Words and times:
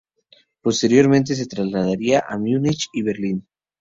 Posteriormente 0.63 1.35
se 1.35 1.45
trasladaría 1.45 2.23
a 2.27 2.35
Múnich 2.39 2.85
y 2.91 3.03
Berlín. 3.03 3.47